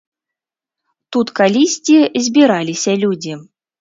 Тут 1.15 1.27
калісьці 1.39 1.97
збіраліся 2.29 2.91
людзі. 3.03 3.33